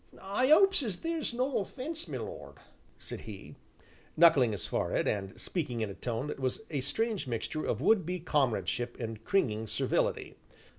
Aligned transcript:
"I 0.19 0.49
'opes 0.49 0.81
as 0.81 0.95
theer's 0.95 1.31
no 1.31 1.59
offence, 1.59 2.07
my 2.07 2.17
lord," 2.17 2.55
said 2.97 3.21
he, 3.29 3.53
knuckling 4.17 4.51
his 4.51 4.65
forehead, 4.65 5.07
and 5.07 5.39
speaking 5.39 5.81
in 5.81 5.91
a 5.91 5.93
tone 5.93 6.25
that 6.25 6.39
was 6.39 6.61
a 6.71 6.79
strange 6.81 7.27
mixture 7.27 7.65
of 7.67 7.81
would 7.81 8.03
be 8.03 8.19
comradeship 8.19 8.99
and 8.99 9.23
cringing 9.23 9.67
servility. 9.67 10.37